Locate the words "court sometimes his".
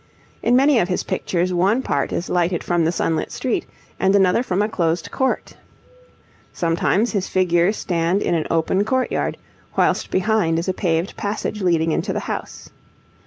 5.11-7.27